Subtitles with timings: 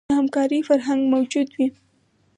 [0.09, 1.67] د همکارۍ فرهنګ موجود وي.